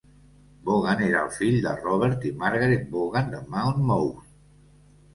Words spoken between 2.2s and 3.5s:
i Margaret Vaughan de